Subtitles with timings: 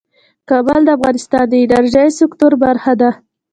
[0.49, 3.09] کابل د افغانستان د انرژۍ سکتور برخه ده.